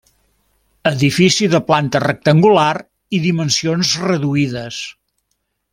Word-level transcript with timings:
Edifici 0.91 1.49
de 1.55 1.59
planta 1.67 2.01
rectangular 2.05 2.71
i 3.19 3.21
dimensions 3.27 3.93
reduïdes. 4.09 4.81